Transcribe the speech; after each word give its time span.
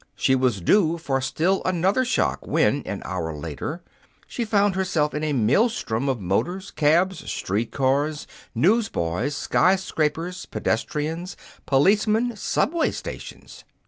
She 0.15 0.33
was 0.33 0.61
due 0.61 0.97
for 0.97 1.21
still 1.21 1.61
another 1.63 2.03
shock 2.03 2.47
when, 2.47 2.81
an 2.87 3.03
hour 3.05 3.35
later, 3.35 3.83
she 4.25 4.45
found 4.45 4.73
herself 4.73 5.13
in 5.13 5.23
a 5.23 5.31
maelstrom 5.31 6.09
of 6.09 6.19
motors, 6.19 6.71
cabs, 6.71 7.31
street 7.31 7.69
cars, 7.69 8.25
newsboys, 8.55 9.35
skyscrapers, 9.35 10.47
pedestrians, 10.47 11.37
policemen, 11.67 12.35
subway 12.35 12.89
stations. 12.89 13.63